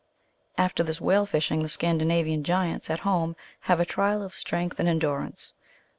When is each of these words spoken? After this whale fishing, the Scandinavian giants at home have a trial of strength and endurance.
After 0.57 0.81
this 0.81 0.99
whale 0.99 1.27
fishing, 1.27 1.61
the 1.61 1.69
Scandinavian 1.69 2.43
giants 2.43 2.89
at 2.89 3.01
home 3.01 3.35
have 3.69 3.79
a 3.79 3.85
trial 3.85 4.23
of 4.23 4.33
strength 4.33 4.79
and 4.79 4.89
endurance. 4.89 5.53